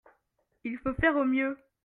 [0.63, 1.59] Il faut faire au mieux.